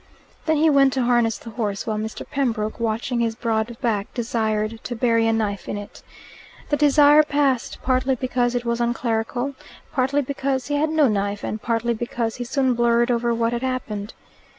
Then 0.47 0.57
he 0.57 0.67
went 0.67 0.93
to 0.93 1.03
harness 1.03 1.37
the 1.37 1.51
horse, 1.51 1.85
while 1.85 1.99
Mr. 1.99 2.27
Pembroke, 2.27 2.79
watching 2.79 3.19
his 3.19 3.35
broad 3.35 3.79
back, 3.81 4.11
desired 4.15 4.83
to 4.85 4.95
bury 4.95 5.27
a 5.27 5.31
knife 5.31 5.69
in 5.69 5.77
it. 5.77 6.01
The 6.69 6.75
desire 6.77 7.21
passed, 7.21 7.77
partly 7.83 8.15
because 8.15 8.55
it 8.55 8.65
was 8.65 8.81
unclerical, 8.81 9.53
partly 9.93 10.23
because 10.23 10.69
he 10.69 10.75
had 10.75 10.89
no 10.89 11.07
knife, 11.07 11.43
and 11.43 11.61
partly 11.61 11.93
because 11.93 12.37
he 12.37 12.43
soon 12.43 12.73
blurred 12.73 13.11
over 13.11 13.31
what 13.31 13.53
had 13.53 13.61
happened. 13.61 14.15